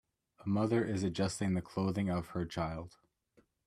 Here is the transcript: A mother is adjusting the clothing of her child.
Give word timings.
A 0.43 0.49
mother 0.49 0.83
is 0.83 1.03
adjusting 1.03 1.53
the 1.53 1.61
clothing 1.61 2.09
of 2.09 2.29
her 2.29 2.43
child. 2.43 2.97